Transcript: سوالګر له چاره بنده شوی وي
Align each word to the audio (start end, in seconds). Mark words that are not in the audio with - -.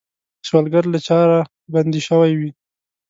سوالګر 0.47 0.83
له 0.93 0.99
چاره 1.07 1.39
بنده 1.73 1.99
شوی 2.07 2.31
وي 2.39 2.49